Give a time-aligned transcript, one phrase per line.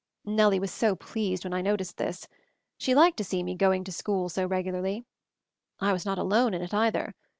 [0.25, 2.27] Nellie was so pleased when I noticed this.
[2.79, 5.05] She liked to see me "going to school" so regularly.
[5.79, 7.13] I was not alone in it, either.